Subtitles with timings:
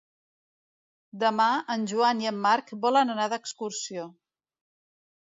[1.25, 4.11] Demà en Joan i en Marc volen anar d'excursió.